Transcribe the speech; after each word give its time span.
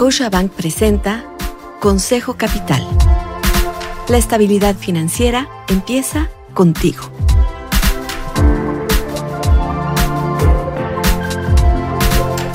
Scotiabank 0.00 0.52
presenta 0.52 1.26
Consejo 1.78 2.32
Capital. 2.32 2.82
La 4.08 4.16
estabilidad 4.16 4.74
financiera 4.74 5.46
empieza 5.68 6.30
contigo. 6.54 7.02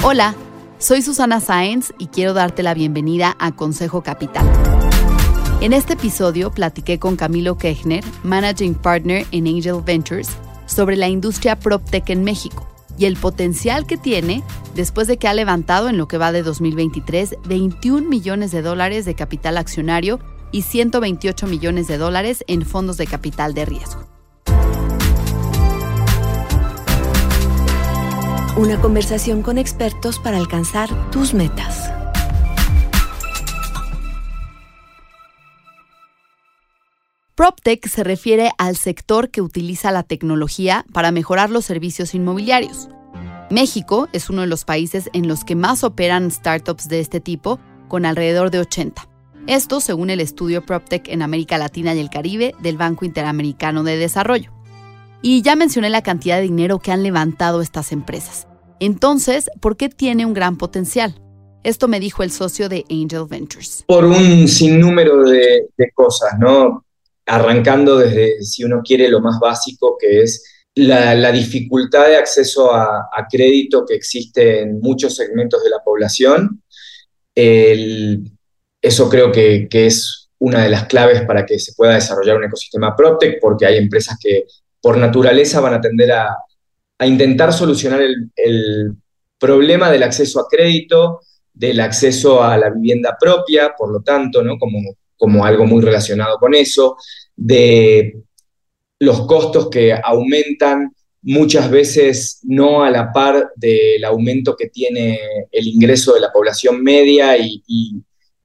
Hola, 0.01 0.33
soy 0.79 1.03
Susana 1.03 1.39
Sáenz 1.39 1.93
y 1.99 2.07
quiero 2.07 2.33
darte 2.33 2.63
la 2.63 2.73
bienvenida 2.73 3.35
a 3.37 3.51
Consejo 3.51 4.01
Capital. 4.01 4.51
En 5.61 5.71
este 5.71 5.93
episodio 5.93 6.49
platiqué 6.49 6.97
con 6.97 7.15
Camilo 7.15 7.59
Kechner, 7.59 8.03
Managing 8.23 8.73
Partner 8.73 9.23
en 9.29 9.45
Angel 9.45 9.83
Ventures, 9.85 10.29
sobre 10.65 10.95
la 10.95 11.09
industria 11.09 11.59
PropTech 11.59 12.09
en 12.09 12.23
México 12.23 12.67
y 12.97 13.05
el 13.05 13.17
potencial 13.17 13.85
que 13.85 13.97
tiene 13.97 14.41
después 14.75 15.07
de 15.07 15.17
que 15.17 15.27
ha 15.27 15.33
levantado 15.33 15.89
en 15.89 15.97
lo 15.97 16.07
que 16.07 16.17
va 16.17 16.31
de 16.31 16.43
2023 16.43 17.37
21 17.47 18.07
millones 18.07 18.51
de 18.51 18.61
dólares 18.61 19.05
de 19.05 19.15
capital 19.15 19.57
accionario 19.57 20.19
y 20.51 20.61
128 20.61 21.47
millones 21.47 21.87
de 21.87 21.97
dólares 21.97 22.43
en 22.47 22.63
fondos 22.63 22.97
de 22.97 23.07
capital 23.07 23.53
de 23.53 23.65
riesgo. 23.65 24.05
Una 28.57 28.79
conversación 28.79 29.41
con 29.41 29.57
expertos 29.57 30.19
para 30.19 30.37
alcanzar 30.37 30.89
tus 31.11 31.33
metas. 31.33 31.91
PropTech 37.35 37.85
se 37.85 38.05
refiere 38.05 38.51
al 38.57 38.77
sector 38.77 39.29
que 39.29 39.41
utiliza 39.41 39.91
la 39.91 40.03
tecnología 40.03 40.85
para 40.93 41.11
mejorar 41.11 41.49
los 41.49 41.65
servicios 41.65 42.15
inmobiliarios. 42.15 42.87
México 43.55 44.09
es 44.11 44.29
uno 44.29 44.41
de 44.41 44.47
los 44.47 44.65
países 44.65 45.09
en 45.13 45.29
los 45.29 45.45
que 45.45 45.55
más 45.55 45.85
operan 45.85 46.29
startups 46.29 46.89
de 46.89 46.99
este 46.99 47.21
tipo, 47.21 47.57
con 47.87 48.05
alrededor 48.05 48.51
de 48.51 48.59
80. 48.59 49.07
Esto 49.47 49.79
según 49.79 50.09
el 50.09 50.19
estudio 50.19 50.65
PropTech 50.65 51.07
en 51.07 51.21
América 51.21 51.57
Latina 51.57 51.95
y 51.95 52.01
el 52.01 52.09
Caribe 52.09 52.53
del 52.61 52.75
Banco 52.75 53.05
Interamericano 53.05 53.83
de 53.83 53.95
Desarrollo. 53.95 54.51
Y 55.21 55.41
ya 55.41 55.55
mencioné 55.55 55.89
la 55.89 56.03
cantidad 56.03 56.35
de 56.35 56.41
dinero 56.43 56.79
que 56.79 56.91
han 56.91 57.01
levantado 57.01 57.61
estas 57.61 57.93
empresas. 57.93 58.45
Entonces, 58.81 59.49
¿por 59.61 59.77
qué 59.77 59.87
tiene 59.87 60.25
un 60.25 60.33
gran 60.33 60.57
potencial? 60.57 61.15
Esto 61.63 61.87
me 61.87 62.01
dijo 62.01 62.23
el 62.23 62.31
socio 62.31 62.67
de 62.67 62.83
Angel 62.89 63.23
Ventures. 63.25 63.85
Por 63.87 64.03
un 64.03 64.49
sinnúmero 64.49 65.23
de, 65.23 65.69
de 65.77 65.91
cosas, 65.93 66.37
¿no? 66.37 66.83
arrancando 67.25 67.97
desde, 67.99 68.43
si 68.43 68.65
uno 68.65 68.81
quiere, 68.83 69.07
lo 69.07 69.21
más 69.21 69.39
básico, 69.39 69.97
que 69.97 70.23
es 70.23 70.43
la, 70.75 71.31
dificultad 71.31 72.07
de 72.07 72.17
acceso 72.17 72.73
a, 72.73 73.07
crédito 73.29 73.85
que 73.85 73.95
existe 73.95 74.61
en 74.61 74.79
muchos 74.79 75.15
segmentos 75.15 75.63
de 75.63 75.69
la 75.69 75.79
población. 75.83 76.61
eso 77.33 79.09
creo 79.09 79.31
que, 79.31 79.67
es 79.71 80.29
una 80.39 80.63
de 80.63 80.69
las 80.69 80.85
claves 80.85 81.23
para 81.23 81.45
que 81.45 81.57
se 81.59 81.73
pueda 81.73 81.95
desarrollar 81.95 82.37
un 82.37 82.45
ecosistema 82.45 82.95
PropTech, 82.95 83.39
porque 83.39 83.65
hay 83.65 83.77
empresas 83.77 84.17
que 84.21 84.45
por 84.81 84.97
naturaleza 84.97 85.59
van 85.59 85.75
a 85.75 85.81
tender 85.81 86.11
a, 86.11 86.37
intentar 87.05 87.51
solucionar 87.51 88.01
el, 88.01 88.31
el, 88.35 88.93
problema 89.37 89.91
del 89.91 90.03
acceso 90.03 90.39
a 90.39 90.47
crédito, 90.49 91.19
del 91.53 91.81
acceso 91.81 92.41
a 92.41 92.57
la 92.57 92.69
vivienda 92.69 93.17
propia, 93.19 93.73
por 93.77 93.91
lo 93.91 94.01
tanto, 94.01 94.41
¿no? 94.41 94.57
como 94.57 94.79
como 95.17 95.45
algo 95.45 95.65
muy 95.65 95.81
relacionado 95.81 96.37
con 96.37 96.53
eso, 96.53 96.97
de 97.35 98.15
los 98.99 99.25
costos 99.25 99.69
que 99.69 99.93
aumentan 99.93 100.91
muchas 101.21 101.69
veces 101.71 102.39
no 102.43 102.83
a 102.83 102.91
la 102.91 103.11
par 103.11 103.51
del 103.55 104.03
aumento 104.05 104.55
que 104.55 104.69
tiene 104.69 105.19
el 105.51 105.67
ingreso 105.67 106.13
de 106.13 106.21
la 106.21 106.31
población 106.31 106.81
media 106.81 107.37
y, 107.37 107.61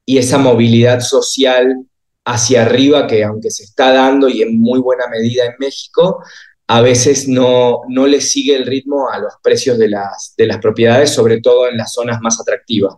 esa 0.06 0.38
movilidad 0.38 0.98
social 0.98 1.86
hacia 2.25 2.62
arriba 2.62 3.06
que 3.06 3.22
aunque 3.22 3.48
se 3.48 3.62
está 3.62 3.92
dando 3.92 4.28
y 4.28 4.42
en 4.42 4.60
muy 4.60 4.80
buena 4.80 5.04
medida 5.06 5.44
en 5.44 5.52
México, 5.60 6.20
a 6.66 6.80
veces 6.80 7.28
no, 7.28 7.82
no 7.88 8.08
le 8.08 8.20
sigue 8.20 8.56
el 8.56 8.66
ritmo 8.66 9.08
a 9.08 9.20
los 9.20 9.34
precios 9.41 9.78
de 9.78 9.88
las, 9.88 10.34
de 10.36 10.48
las 10.48 10.58
propiedades, 10.58 11.10
sobre 11.10 11.41
todo 11.41 11.69
en 11.69 11.76
las 11.76 11.92
zonas 11.92 12.20
más 12.20 12.41
atractivas. 12.41 12.96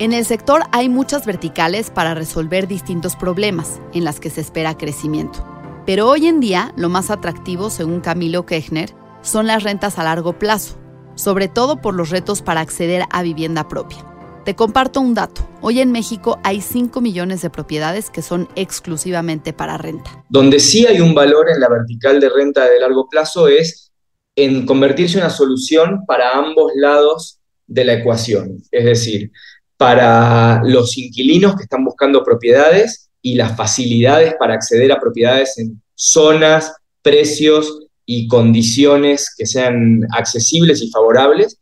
En 0.00 0.12
el 0.12 0.24
sector 0.24 0.62
hay 0.72 0.88
muchas 0.88 1.24
verticales 1.24 1.90
para 1.90 2.12
resolver 2.14 2.66
distintos 2.66 3.14
problemas 3.14 3.80
en 3.94 4.04
las 4.04 4.18
que 4.18 4.28
se 4.28 4.40
espera 4.40 4.76
crecimiento. 4.76 5.51
Pero 5.84 6.08
hoy 6.08 6.26
en 6.26 6.38
día 6.40 6.72
lo 6.76 6.88
más 6.88 7.10
atractivo, 7.10 7.68
según 7.68 8.00
Camilo 8.00 8.46
Kechner, 8.46 8.90
son 9.22 9.46
las 9.46 9.64
rentas 9.64 9.98
a 9.98 10.04
largo 10.04 10.38
plazo, 10.38 10.76
sobre 11.16 11.48
todo 11.48 11.80
por 11.80 11.94
los 11.94 12.10
retos 12.10 12.40
para 12.40 12.60
acceder 12.60 13.04
a 13.10 13.22
vivienda 13.22 13.68
propia. 13.68 13.98
Te 14.44 14.54
comparto 14.54 15.00
un 15.00 15.14
dato. 15.14 15.48
Hoy 15.60 15.80
en 15.80 15.92
México 15.92 16.40
hay 16.42 16.60
5 16.60 17.00
millones 17.00 17.42
de 17.42 17.50
propiedades 17.50 18.10
que 18.10 18.22
son 18.22 18.48
exclusivamente 18.56 19.52
para 19.52 19.78
renta. 19.78 20.24
Donde 20.28 20.58
sí 20.58 20.86
hay 20.86 21.00
un 21.00 21.14
valor 21.14 21.48
en 21.48 21.60
la 21.60 21.68
vertical 21.68 22.20
de 22.20 22.28
renta 22.28 22.68
de 22.68 22.80
largo 22.80 23.08
plazo 23.08 23.46
es 23.48 23.92
en 24.34 24.66
convertirse 24.66 25.18
en 25.18 25.24
una 25.24 25.30
solución 25.30 26.04
para 26.06 26.32
ambos 26.32 26.72
lados 26.74 27.38
de 27.66 27.84
la 27.84 27.94
ecuación. 27.94 28.62
Es 28.70 28.84
decir, 28.84 29.30
para 29.76 30.62
los 30.64 30.96
inquilinos 30.98 31.56
que 31.56 31.64
están 31.64 31.84
buscando 31.84 32.24
propiedades 32.24 33.10
y 33.22 33.36
las 33.36 33.56
facilidades 33.56 34.34
para 34.38 34.54
acceder 34.54 34.90
a 34.92 35.00
propiedades 35.00 35.56
en 35.58 35.80
zonas, 35.94 36.74
precios 37.00 37.86
y 38.04 38.26
condiciones 38.26 39.32
que 39.36 39.46
sean 39.46 40.00
accesibles 40.12 40.82
y 40.82 40.90
favorables. 40.90 41.58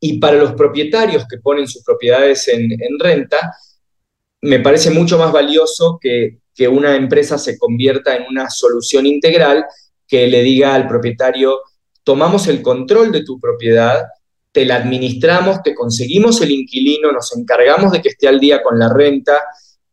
Y 0.00 0.18
para 0.18 0.38
los 0.38 0.54
propietarios 0.54 1.26
que 1.28 1.38
ponen 1.38 1.68
sus 1.68 1.84
propiedades 1.84 2.48
en, 2.48 2.70
renta, 2.98 3.54
me 4.40 4.60
parece 4.60 4.90
mucho 4.90 5.18
más 5.18 5.32
valioso 5.32 5.98
que, 6.00 6.38
que 6.54 6.66
una 6.66 6.96
empresa 6.96 7.38
se 7.38 7.58
convierta 7.58 8.16
en 8.16 8.24
una 8.28 8.48
solución 8.48 9.06
integral 9.06 9.64
que 10.08 10.26
le 10.26 10.42
diga 10.42 10.74
al 10.74 10.88
propietario, 10.88 11.60
tomamos 12.04 12.46
el 12.46 12.62
control 12.62 13.12
de 13.12 13.24
tu 13.24 13.40
propiedad, 13.40 14.04
te 14.52 14.64
la 14.64 14.76
administramos, 14.76 15.62
te 15.62 15.74
conseguimos 15.74 16.40
el 16.40 16.52
inquilino, 16.52 17.12
nos 17.12 17.36
encargamos 17.36 17.92
de 17.92 18.00
que 18.00 18.10
esté 18.10 18.28
al 18.28 18.40
día 18.40 18.62
con 18.62 18.78
la 18.78 18.88
renta, 18.88 19.42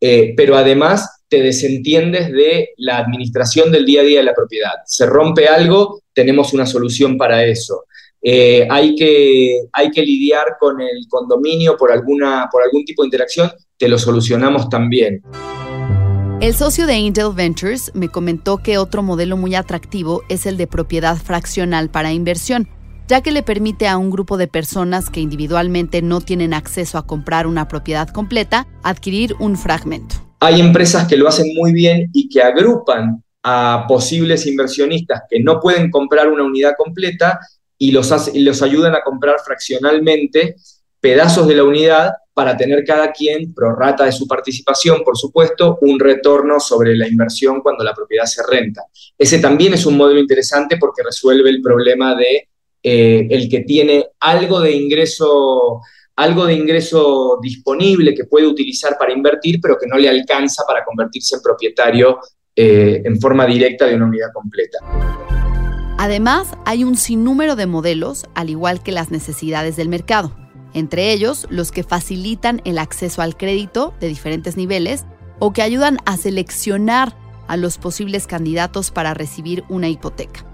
eh, 0.05 0.33
pero 0.35 0.57
además 0.57 1.21
te 1.29 1.41
desentiendes 1.41 2.29
de 2.29 2.71
la 2.75 2.97
administración 2.97 3.71
del 3.71 3.85
día 3.85 4.01
a 4.01 4.03
día 4.03 4.17
de 4.17 4.25
la 4.25 4.33
propiedad. 4.33 4.73
Se 4.85 5.05
rompe 5.05 5.47
algo, 5.47 6.01
tenemos 6.11 6.51
una 6.51 6.65
solución 6.65 7.17
para 7.17 7.45
eso. 7.45 7.85
Eh, 8.21 8.67
hay, 8.69 8.95
que, 8.95 9.61
hay 9.71 9.91
que 9.91 10.01
lidiar 10.01 10.57
con 10.59 10.81
el 10.81 11.07
condominio 11.07 11.77
por, 11.77 11.89
alguna, 11.89 12.49
por 12.51 12.63
algún 12.63 12.83
tipo 12.83 13.03
de 13.03 13.07
interacción, 13.07 13.49
te 13.77 13.87
lo 13.87 13.97
solucionamos 13.97 14.67
también. 14.67 15.21
El 16.41 16.53
socio 16.53 16.85
de 16.85 16.95
Angel 16.95 17.29
Ventures 17.33 17.89
me 17.93 18.09
comentó 18.09 18.57
que 18.57 18.77
otro 18.77 19.03
modelo 19.03 19.37
muy 19.37 19.55
atractivo 19.55 20.21
es 20.27 20.45
el 20.45 20.57
de 20.57 20.67
propiedad 20.67 21.15
fraccional 21.15 21.89
para 21.89 22.11
inversión 22.11 22.67
ya 23.07 23.21
que 23.21 23.31
le 23.31 23.43
permite 23.43 23.87
a 23.87 23.97
un 23.97 24.09
grupo 24.09 24.37
de 24.37 24.47
personas 24.47 25.09
que 25.09 25.19
individualmente 25.19 26.01
no 26.01 26.21
tienen 26.21 26.53
acceso 26.53 26.97
a 26.97 27.05
comprar 27.05 27.47
una 27.47 27.67
propiedad 27.67 28.09
completa 28.09 28.67
adquirir 28.83 29.35
un 29.39 29.57
fragmento. 29.57 30.15
Hay 30.39 30.59
empresas 30.59 31.07
que 31.07 31.17
lo 31.17 31.27
hacen 31.27 31.53
muy 31.55 31.71
bien 31.71 32.09
y 32.13 32.29
que 32.29 32.41
agrupan 32.41 33.23
a 33.43 33.85
posibles 33.87 34.45
inversionistas 34.45 35.23
que 35.29 35.41
no 35.41 35.59
pueden 35.59 35.91
comprar 35.91 36.29
una 36.29 36.43
unidad 36.43 36.73
completa 36.77 37.39
y 37.77 37.91
los, 37.91 38.11
los 38.33 38.61
ayudan 38.61 38.95
a 38.95 39.01
comprar 39.01 39.37
fraccionalmente 39.45 40.55
pedazos 40.99 41.47
de 41.47 41.55
la 41.55 41.65
unidad 41.65 42.13
para 42.33 42.55
tener 42.55 42.83
cada 42.85 43.11
quien, 43.11 43.53
prorata 43.53 44.05
de 44.05 44.11
su 44.11 44.25
participación, 44.25 45.03
por 45.03 45.17
supuesto, 45.17 45.77
un 45.81 45.99
retorno 45.99 46.59
sobre 46.59 46.95
la 46.95 47.07
inversión 47.07 47.61
cuando 47.61 47.83
la 47.83 47.93
propiedad 47.93 48.25
se 48.25 48.41
renta. 48.49 48.83
Ese 49.17 49.39
también 49.39 49.73
es 49.73 49.85
un 49.85 49.97
modelo 49.97 50.19
interesante 50.19 50.77
porque 50.77 51.03
resuelve 51.03 51.49
el 51.49 51.61
problema 51.61 52.15
de 52.15 52.47
eh, 52.83 53.27
el 53.29 53.49
que 53.49 53.61
tiene 53.61 54.05
algo 54.19 54.59
de 54.59 54.73
ingreso 54.73 55.81
algo 56.15 56.45
de 56.45 56.53
ingreso 56.53 57.39
disponible 57.41 58.13
que 58.13 58.25
puede 58.25 58.45
utilizar 58.45 58.97
para 58.99 59.13
invertir, 59.13 59.59
pero 59.61 59.77
que 59.79 59.87
no 59.87 59.97
le 59.97 60.09
alcanza 60.09 60.63
para 60.67 60.83
convertirse 60.85 61.35
en 61.35 61.41
propietario 61.41 62.19
eh, 62.55 63.01
en 63.03 63.19
forma 63.19 63.45
directa 63.45 63.85
de 63.85 63.95
una 63.95 64.05
unidad 64.05 64.27
completa. 64.31 64.77
Además, 65.97 66.49
hay 66.65 66.83
un 66.83 66.97
sinnúmero 66.97 67.55
de 67.55 67.65
modelos, 67.65 68.25
al 68.35 68.49
igual 68.49 68.83
que 68.83 68.91
las 68.91 69.09
necesidades 69.09 69.75
del 69.75 69.89
mercado, 69.89 70.35
entre 70.73 71.13
ellos 71.13 71.47
los 71.49 71.71
que 71.71 71.83
facilitan 71.83 72.61
el 72.65 72.77
acceso 72.77 73.21
al 73.21 73.37
crédito 73.37 73.93
de 73.99 74.07
diferentes 74.07 74.57
niveles 74.57 75.05
o 75.39 75.51
que 75.51 75.61
ayudan 75.61 75.97
a 76.05 76.17
seleccionar 76.17 77.15
a 77.47 77.57
los 77.57 77.77
posibles 77.77 78.27
candidatos 78.27 78.91
para 78.91 79.13
recibir 79.13 79.63
una 79.69 79.89
hipoteca. 79.89 80.45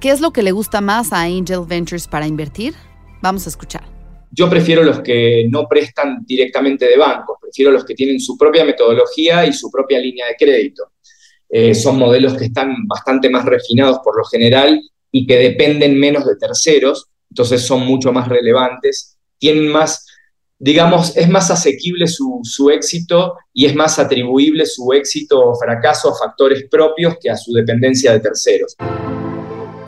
¿Qué 0.00 0.10
es 0.10 0.20
lo 0.20 0.30
que 0.30 0.42
le 0.42 0.52
gusta 0.52 0.80
más 0.82 1.12
a 1.12 1.22
Angel 1.22 1.60
Ventures 1.66 2.06
para 2.06 2.26
invertir? 2.26 2.74
Vamos 3.22 3.46
a 3.46 3.48
escuchar. 3.48 3.84
Yo 4.30 4.50
prefiero 4.50 4.82
los 4.82 5.00
que 5.00 5.46
no 5.50 5.66
prestan 5.66 6.18
directamente 6.26 6.86
de 6.86 6.98
bancos, 6.98 7.38
prefiero 7.40 7.70
los 7.70 7.84
que 7.84 7.94
tienen 7.94 8.20
su 8.20 8.36
propia 8.36 8.64
metodología 8.64 9.46
y 9.46 9.54
su 9.54 9.70
propia 9.70 9.98
línea 9.98 10.26
de 10.26 10.36
crédito. 10.36 10.92
Eh, 11.48 11.74
son 11.74 11.98
modelos 11.98 12.34
que 12.34 12.46
están 12.46 12.86
bastante 12.86 13.30
más 13.30 13.46
refinados 13.46 14.00
por 14.04 14.18
lo 14.18 14.24
general 14.24 14.78
y 15.10 15.26
que 15.26 15.38
dependen 15.38 15.98
menos 15.98 16.26
de 16.26 16.36
terceros, 16.36 17.06
entonces 17.30 17.62
son 17.62 17.86
mucho 17.86 18.12
más 18.12 18.28
relevantes, 18.28 19.16
tienen 19.38 19.68
más 19.68 20.04
digamos, 20.58 21.14
es 21.16 21.28
más 21.28 21.50
asequible 21.50 22.06
su, 22.06 22.40
su, 22.42 22.70
éxito 22.70 23.34
y 23.52 23.66
es 23.66 23.74
más 23.74 23.98
atribuible 23.98 24.64
su 24.64 24.90
éxito 24.94 25.50
o 25.50 25.54
fracaso 25.54 26.10
a 26.10 26.18
factores 26.18 26.64
propios 26.70 27.16
que 27.20 27.28
a 27.28 27.36
su 27.36 27.52
dependencia 27.52 28.12
de 28.12 28.20
terceros. 28.20 28.74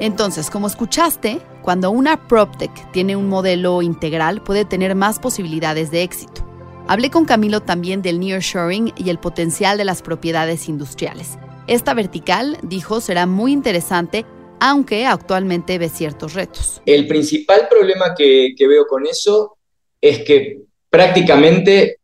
Entonces, 0.01 0.49
como 0.51 0.69
escuchaste, 0.69 1.41
cuando 1.63 1.91
una 1.91 2.29
PropTech 2.29 2.93
tiene 2.93 3.17
un 3.17 3.29
modelo 3.29 3.83
integral 3.83 4.43
puede 4.43 4.65
tener 4.65 4.95
más 4.95 5.19
posibilidades 5.19 5.91
de 5.91 6.03
éxito. 6.03 6.47
Hablé 6.87 7.11
con 7.11 7.25
Camilo 7.25 7.61
también 7.61 8.01
del 8.01 8.21
nearshoring 8.21 8.95
y 8.97 9.11
el 9.11 9.19
potencial 9.19 9.77
de 9.77 9.85
las 9.85 10.03
propiedades 10.03 10.69
industriales. 10.69 11.37
Esta 11.67 11.93
vertical, 11.95 12.59
dijo, 12.63 13.01
será 13.01 13.27
muy 13.27 13.53
interesante, 13.53 14.25
aunque 14.61 15.05
actualmente 15.05 15.79
ve 15.79 15.89
ciertos 15.91 16.33
retos. 16.33 16.81
El 16.87 17.07
principal 17.07 17.69
problema 17.69 18.15
que, 18.17 18.55
veo 18.59 18.87
con 18.87 19.07
eso 19.07 19.59
es 20.01 20.25
que 20.25 20.63
prácticamente 20.89 21.99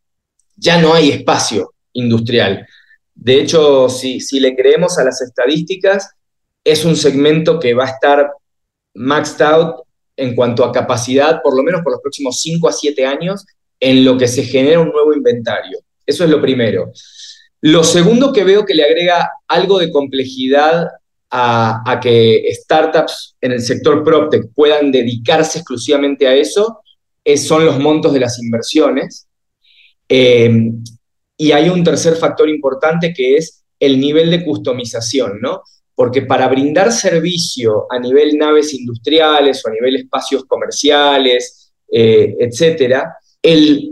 ya 0.55 0.79
no 0.79 0.93
hay 0.93 1.09
espacio 1.09 1.73
industrial. 1.93 2.67
De 3.15 3.39
hecho, 3.39 3.89
si, 3.89 4.19
si 4.19 4.39
le 4.39 4.55
creemos 4.55 4.99
a 4.99 5.03
las 5.05 5.21
estadísticas, 5.21 6.09
es 6.65 6.83
un 6.83 6.95
segmento 6.95 7.59
que 7.59 7.73
va 7.73 7.85
a 7.85 7.91
estar 7.91 8.31
maxed 8.95 9.41
out 9.41 9.85
en 10.17 10.35
cuanto 10.35 10.65
a 10.65 10.71
capacidad, 10.71 11.41
por 11.41 11.55
lo 11.55 11.63
menos 11.63 11.81
por 11.81 11.93
los 11.93 12.01
próximos 12.01 12.41
5 12.41 12.67
a 12.67 12.71
7 12.71 13.05
años, 13.05 13.45
en 13.79 14.03
lo 14.03 14.17
que 14.17 14.27
se 14.27 14.43
genera 14.43 14.79
un 14.79 14.89
nuevo 14.89 15.13
inventario. 15.13 15.77
Eso 16.05 16.23
es 16.23 16.29
lo 16.29 16.41
primero. 16.41 16.91
Lo 17.61 17.83
segundo 17.83 18.33
que 18.33 18.43
veo 18.43 18.65
que 18.65 18.73
le 18.73 18.83
agrega 18.83 19.29
algo 19.47 19.79
de 19.79 19.91
complejidad 19.91 20.87
a, 21.29 21.99
que 22.01 22.47
startups 22.51 23.35
en 23.41 23.51
el 23.51 23.61
sector 23.61 24.03
PropTech 24.03 24.53
puedan 24.53 24.91
dedicarse 24.91 25.59
exclusivamente 25.59 26.27
a 26.27 26.35
eso 26.35 26.79
es, 27.23 27.45
son 27.45 27.65
los 27.65 27.77
montos 27.79 28.13
de 28.13 28.19
las 28.21 28.41
inversiones. 28.41 29.27
Eh, 30.07 30.71
y 31.37 31.51
hay 31.51 31.69
un 31.69 31.83
tercer 31.83 32.15
factor 32.15 32.49
importante 32.49 33.13
que 33.13 33.35
es 33.35 33.63
el 33.79 33.99
nivel 33.99 34.31
de 34.31 34.45
customización, 34.45 35.41
¿no? 35.41 35.63
Porque 35.95 36.23
para 36.23 36.47
brindar 36.47 36.91
servicio 36.91 37.87
a 37.89 37.97
nivel 37.99 38.37
naves 38.37 38.73
industriales 38.73 39.63
o 39.65 39.69
a 39.69 39.73
nivel 39.73 39.95
espacios 39.95 40.43
comerciales, 40.45 41.73
eh, 41.91 42.35
etcétera, 42.39 43.15
el, 43.41 43.91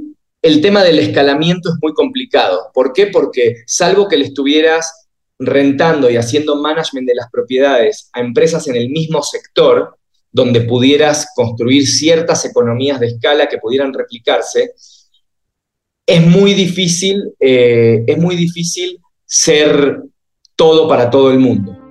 tema 0.61 0.83
del 0.83 0.99
escalamiento 0.99 1.69
es 1.69 1.75
muy 1.81 1.93
complicado. 1.93 2.71
¿Por 2.73 2.91
qué? 2.91 3.07
Porque 3.07 3.63
salvo 3.65 4.07
que 4.07 4.17
le 4.17 4.25
estuvieras 4.25 5.07
rentando 5.39 6.09
y 6.09 6.17
haciendo 6.17 6.55
management 6.55 7.07
de 7.07 7.15
las 7.15 7.29
propiedades 7.31 8.09
a 8.13 8.21
empresas 8.21 8.67
en 8.67 8.75
el 8.75 8.89
mismo 8.89 9.21
sector, 9.21 9.97
donde 10.31 10.61
pudieras 10.61 11.27
construir 11.35 11.87
ciertas 11.87 12.43
economías 12.45 12.99
de 12.99 13.07
escala 13.07 13.47
que 13.47 13.59
pudieran 13.59 13.93
replicarse, 13.93 14.73
es 16.05 16.25
muy 16.25 16.53
difícil, 16.53 17.33
eh, 17.39 18.03
es 18.05 18.17
muy 18.17 18.35
difícil 18.35 18.99
ser 19.25 20.01
todo 20.55 20.87
para 20.87 21.09
todo 21.09 21.31
el 21.31 21.39
mundo. 21.39 21.82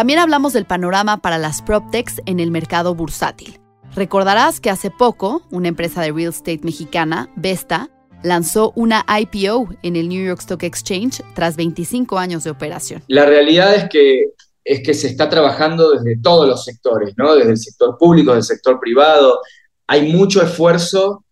También 0.00 0.18
hablamos 0.18 0.54
del 0.54 0.64
panorama 0.64 1.18
para 1.18 1.36
las 1.36 1.60
PropTechs 1.60 2.22
en 2.24 2.40
el 2.40 2.50
mercado 2.50 2.94
bursátil. 2.94 3.60
Recordarás 3.94 4.58
que 4.58 4.70
hace 4.70 4.90
poco 4.90 5.42
una 5.50 5.68
empresa 5.68 6.00
de 6.00 6.10
real 6.10 6.30
estate 6.30 6.60
mexicana, 6.62 7.28
Vesta, 7.36 7.90
lanzó 8.22 8.72
una 8.76 9.04
IPO 9.06 9.68
en 9.82 9.96
el 9.96 10.08
New 10.08 10.24
York 10.24 10.40
Stock 10.40 10.62
Exchange 10.62 11.22
tras 11.34 11.54
25 11.54 12.16
años 12.16 12.44
de 12.44 12.50
operación. 12.50 13.02
La 13.08 13.26
realidad 13.26 13.74
es 13.74 13.90
que, 13.90 14.30
es 14.64 14.80
que 14.82 14.94
se 14.94 15.08
está 15.08 15.28
trabajando 15.28 15.90
desde 15.90 16.18
todos 16.22 16.48
los 16.48 16.64
sectores, 16.64 17.12
¿no? 17.18 17.34
desde 17.34 17.50
el 17.50 17.58
sector 17.58 17.98
público, 17.98 18.34
desde 18.34 18.54
el 18.54 18.56
sector 18.56 18.80
privado. 18.80 19.40
Hay 19.86 20.10
mucho 20.10 20.42
esfuerzo 20.42 21.26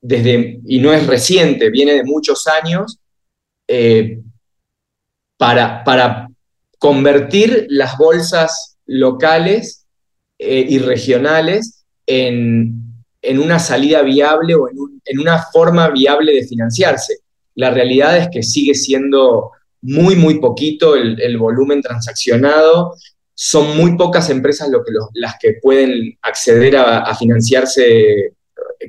desde, 0.00 0.60
y 0.66 0.80
no 0.80 0.94
es 0.94 1.06
reciente, 1.06 1.68
viene 1.68 1.92
de 1.92 2.04
muchos 2.04 2.46
años, 2.46 2.98
eh, 3.68 4.22
para, 5.36 5.84
para 5.84 6.30
convertir 6.84 7.64
las 7.70 7.96
bolsas 7.96 8.76
locales 8.84 9.86
eh, 10.38 10.66
y 10.68 10.78
regionales 10.78 11.86
en, 12.06 12.92
una 13.38 13.58
salida 13.58 14.02
viable 14.02 14.54
o 14.54 14.68
en, 14.68 15.18
una 15.18 15.42
forma 15.50 15.88
viable 15.88 16.34
de 16.34 16.46
financiarse. 16.46 17.20
La 17.54 17.70
realidad 17.70 18.18
es 18.18 18.28
que 18.30 18.42
sigue 18.42 18.74
siendo 18.74 19.52
muy, 19.80 20.14
muy 20.14 20.40
poquito 20.40 20.94
el, 20.94 21.38
volumen 21.38 21.80
transaccionado. 21.80 22.94
Son 23.32 23.78
muy 23.78 23.96
pocas 23.96 24.28
empresas 24.28 24.68
lo 24.68 24.84
que 24.84 24.92
las 25.14 25.36
que 25.40 25.54
pueden 25.62 26.18
acceder 26.20 26.76
a, 26.76 27.14
financiarse 27.16 28.34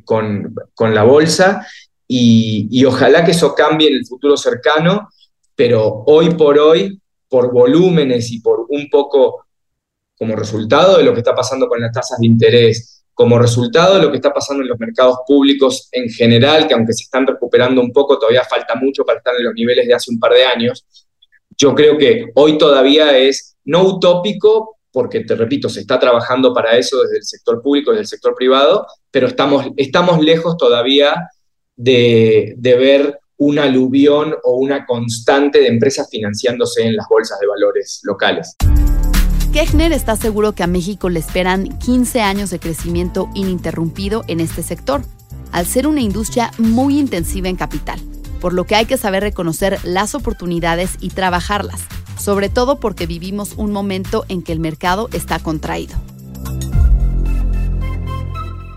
con, 0.04 0.54
la 0.94 1.04
bolsa 1.04 1.66
y, 2.10 2.84
ojalá 2.84 3.24
que 3.24 3.32
eso 3.32 3.56
cambie 3.56 3.88
en 3.88 3.96
el 3.96 4.06
futuro 4.06 4.36
cercano, 4.36 5.08
pero 5.56 6.04
hoy 6.08 6.32
por 6.32 6.60
hoy, 6.60 7.00
por 7.36 7.52
volúmenes 7.52 8.32
y 8.32 8.40
por 8.40 8.66
un 8.70 8.90
poco 8.90 9.48
como 10.18 10.38
resultado 10.38 10.98
de 10.98 11.04
lo 11.04 11.12
que 11.12 11.18
está 11.18 11.36
pasando 11.36 11.68
con 11.68 11.82
las 11.82 11.92
tasas 11.92 12.18
de 12.18 12.28
interés, 12.28 13.04
como 13.14 13.38
resultado 13.38 13.96
de 13.96 14.04
lo 14.04 14.10
que 14.10 14.16
está 14.16 14.32
pasando 14.32 14.64
en 14.64 14.70
los 14.70 14.80
mercados 14.80 15.18
públicos 15.28 15.90
en 15.92 16.08
general, 16.08 16.66
que 16.66 16.74
aunque 16.74 16.94
se 16.94 17.04
están 17.04 17.28
recuperando 17.28 17.82
un 17.82 17.92
poco, 17.92 18.18
todavía 18.18 18.46
falta 18.46 18.76
mucho 18.76 19.04
para 19.04 19.18
estar 19.18 19.36
en 19.38 19.44
los 19.44 19.54
niveles 19.54 19.86
de 19.86 19.94
hace 19.94 20.12
un 20.12 20.18
par 20.18 20.32
de 20.32 20.46
años, 20.46 20.86
yo 21.58 21.76
creo 21.76 21.98
que 21.98 22.28
hoy 22.36 22.58
todavía 22.58 23.18
es 23.18 23.58
no 23.66 23.84
utópico, 23.84 24.78
porque 24.90 25.26
te 25.26 25.36
repito, 25.36 25.68
se 25.68 25.82
está 25.82 26.00
trabajando 26.00 26.54
para 26.54 26.78
eso 26.78 27.02
desde 27.02 27.18
el 27.18 27.26
sector 27.26 27.62
público, 27.62 27.92
desde 27.92 28.04
el 28.04 28.08
sector 28.08 28.34
privado, 28.34 28.88
pero 29.12 29.28
estamos, 29.28 29.66
estamos 29.76 30.24
lejos 30.24 30.56
todavía 30.56 31.16
de, 31.76 32.54
de 32.56 32.76
ver 32.76 33.20
un 33.38 33.60
aluvión 33.60 34.36
o 34.44 34.58
una 34.58 34.86
constante 34.86 35.60
de 35.60 35.68
empresas 35.68 36.08
financiándose 36.10 36.84
en 36.84 36.96
las 36.96 37.08
bolsas 37.10 37.40
de 37.40 37.48
valores 37.48 38.00
locales. 38.04 38.56
Kechner 39.52 39.94
está 39.94 40.16
seguro 40.16 40.54
que 40.54 40.64
a 40.64 40.68
México 40.68 41.10
le 41.10 41.20
esperan 41.20 41.78
15 41.80 42.22
años 42.22 42.50
de 42.50 42.60
crecimiento 42.60 43.30
ininterrumpido 43.34 44.24
en 44.28 44.42
este 44.42 44.64
sector, 44.64 45.02
al 45.52 45.66
ser 45.66 45.88
una 45.88 46.02
industria 46.02 46.52
muy 46.58 47.00
intensiva 47.00 47.48
en 47.48 47.56
capital, 47.56 48.00
por 48.42 48.54
lo 48.54 48.66
que 48.66 48.76
hay 48.76 48.86
que 48.86 48.98
saber 48.98 49.24
reconocer 49.24 49.80
las 49.86 50.14
oportunidades 50.14 50.98
y 51.00 51.10
trabajarlas, 51.10 51.86
sobre 52.20 52.50
todo 52.50 52.82
porque 52.82 53.08
vivimos 53.08 53.54
un 53.56 53.72
momento 53.72 54.26
en 54.28 54.42
que 54.42 54.52
el 54.52 54.60
mercado 54.60 55.08
está 55.14 55.40
contraído. 55.40 55.96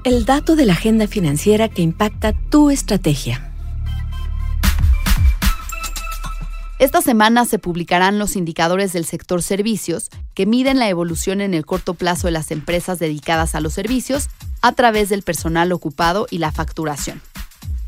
El 0.04 0.24
dato 0.24 0.54
de 0.54 0.64
la 0.64 0.74
agenda 0.74 1.08
financiera 1.08 1.68
que 1.68 1.82
impacta 1.82 2.32
tu 2.50 2.70
estrategia. 2.70 3.47
Esta 6.78 7.02
semana 7.02 7.44
se 7.44 7.58
publicarán 7.58 8.20
los 8.20 8.37
indicadores 8.37 8.92
del 8.92 9.04
sector 9.04 9.42
servicios 9.42 10.11
que 10.35 10.47
miden 10.47 10.78
la 10.78 10.88
evolución 10.88 11.40
en 11.40 11.52
el 11.52 11.66
corto 11.66 11.94
plazo 11.94 12.28
de 12.28 12.32
las 12.32 12.52
empresas 12.52 13.00
dedicadas 13.00 13.56
a 13.56 13.61
los 13.61 13.75
servicios 13.75 14.28
a 14.62 14.73
través 14.73 15.08
del 15.08 15.23
personal 15.23 15.73
ocupado 15.73 16.28
y 16.30 16.38
la 16.38 16.52
facturación. 16.52 17.20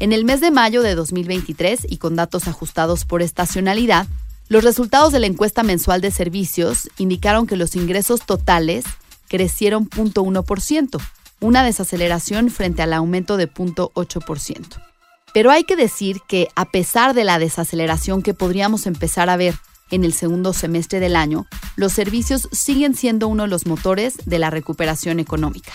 En 0.00 0.12
el 0.12 0.25
mes 0.25 0.40
de 0.40 0.50
mayo 0.50 0.82
de 0.82 0.97
2023 0.97 1.87
y 1.88 1.99
con 1.99 2.16
datos 2.16 2.49
ajustados 2.49 3.04
por 3.04 3.23
estacionalidad, 3.23 4.09
los 4.49 4.64
resultados 4.64 5.12
de 5.12 5.20
la 5.20 5.26
encuesta 5.26 5.62
mensual 5.62 6.00
de 6.00 6.11
servicios 6.11 6.90
indicaron 6.99 7.47
que 7.47 7.56
los 7.56 7.76
ingresos 7.76 8.26
totales 8.26 8.85
crecieron 9.28 9.88
0.1%, 9.88 11.00
una 11.38 11.62
desaceleración 11.62 12.50
frente 12.50 12.82
al 12.82 12.92
aumento 12.92 13.37
de 13.37 13.49
0.8%. 13.49 14.89
Pero 15.32 15.50
hay 15.50 15.64
que 15.64 15.76
decir 15.76 16.20
que 16.26 16.49
a 16.56 16.64
pesar 16.64 17.14
de 17.14 17.25
la 17.25 17.38
desaceleración 17.38 18.22
que 18.22 18.34
podríamos 18.34 18.87
empezar 18.87 19.30
a 19.30 19.37
ver 19.37 19.54
en 19.90 20.04
el 20.04 20.12
segundo 20.12 20.52
semestre 20.52 21.00
del 21.00 21.16
año, 21.16 21.46
los 21.76 21.92
servicios 21.92 22.49
siguen 22.52 22.94
siendo 22.94 23.28
uno 23.28 23.44
de 23.44 23.49
los 23.49 23.66
motores 23.66 24.18
de 24.25 24.38
la 24.38 24.50
recuperación 24.50 25.20
económica. 25.20 25.72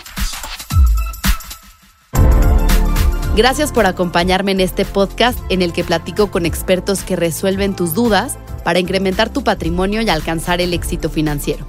Gracias 3.36 3.70
por 3.70 3.84
acompañarme 3.84 4.52
en 4.52 4.60
este 4.60 4.86
podcast 4.86 5.38
en 5.50 5.60
el 5.60 5.74
que 5.74 5.84
platico 5.84 6.30
con 6.30 6.46
expertos 6.46 7.02
que 7.02 7.16
resuelven 7.16 7.76
tus 7.76 7.92
dudas 7.92 8.38
para 8.64 8.78
incrementar 8.78 9.30
tu 9.30 9.44
patrimonio 9.44 10.00
y 10.00 10.08
alcanzar 10.08 10.62
el 10.62 10.72
éxito 10.72 11.10
financiero. 11.10 11.66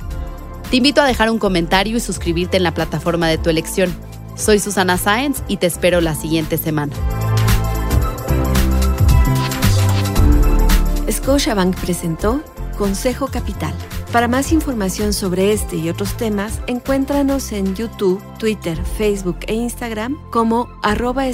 Te 0.71 0.77
invito 0.77 1.01
a 1.01 1.05
dejar 1.05 1.29
un 1.29 1.39
comentario 1.39 1.97
y 1.97 1.99
suscribirte 1.99 2.57
en 2.57 2.63
la 2.63 2.73
plataforma 2.73 3.27
de 3.27 3.37
tu 3.37 3.49
elección. 3.49 3.93
Soy 4.35 4.59
Susana 4.59 4.97
Sáenz 4.97 5.43
y 5.49 5.57
te 5.57 5.67
espero 5.67 5.99
la 5.99 6.15
siguiente 6.15 6.57
semana. 6.57 6.93
Scotiabank 11.27 11.75
presentó 11.75 12.41
Consejo 12.77 13.27
Capital. 13.27 13.73
Para 14.13 14.29
más 14.29 14.53
información 14.53 15.11
sobre 15.11 15.51
este 15.51 15.75
y 15.75 15.89
otros 15.89 16.15
temas, 16.15 16.61
encuéntranos 16.67 17.51
en 17.51 17.75
YouTube, 17.75 18.23
Twitter, 18.39 18.81
Facebook 18.81 19.39
e 19.45 19.53
Instagram 19.53 20.17
como 20.31 20.69
arroba. 20.83 21.25